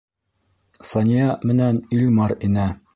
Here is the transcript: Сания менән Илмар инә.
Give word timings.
Сания 0.93 1.29
менән 1.53 1.81
Илмар 2.01 2.39
инә. 2.51 2.71